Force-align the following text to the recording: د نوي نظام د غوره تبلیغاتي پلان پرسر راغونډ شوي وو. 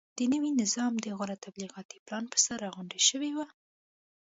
د 0.17 0.19
نوي 0.33 0.51
نظام 0.61 0.93
د 0.99 1.05
غوره 1.17 1.35
تبلیغاتي 1.45 1.97
پلان 2.05 2.23
پرسر 2.31 2.57
راغونډ 2.63 2.91
شوي 3.09 3.31
وو. 3.33 3.45